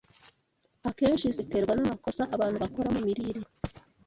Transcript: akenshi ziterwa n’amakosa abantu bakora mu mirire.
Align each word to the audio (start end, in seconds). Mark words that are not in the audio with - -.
akenshi 0.89 1.27
ziterwa 1.37 1.73
n’amakosa 1.75 2.23
abantu 2.35 2.57
bakora 2.63 2.87
mu 2.95 2.99
mirire. 3.05 3.41